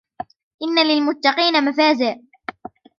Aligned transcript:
إِنَّ 0.63 0.87
لِلْمُتَّقِينَ 0.87 1.61
مَفَازًا 1.65 2.21